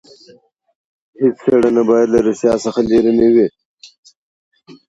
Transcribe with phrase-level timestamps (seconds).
[1.19, 3.47] هیڅ څېړنه باید له رښتیا څخه لیرې نه وي.